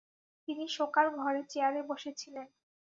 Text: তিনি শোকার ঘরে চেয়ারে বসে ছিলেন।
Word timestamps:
তিনি 0.47 0.65
শোকার 0.67 1.07
ঘরে 1.17 1.41
চেয়ারে 1.43 1.81
বসে 1.89 2.11
ছিলেন। 2.13 2.47